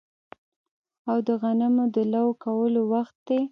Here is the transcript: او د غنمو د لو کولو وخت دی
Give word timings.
او 1.09 1.17
د 1.27 1.29
غنمو 1.41 1.85
د 1.95 1.97
لو 2.13 2.25
کولو 2.43 2.81
وخت 2.93 3.15
دی 3.27 3.41